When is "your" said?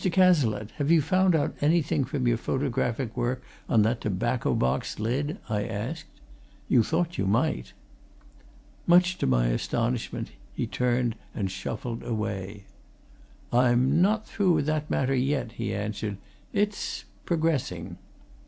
2.27-2.35